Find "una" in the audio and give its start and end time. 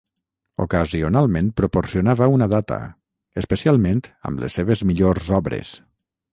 2.37-2.49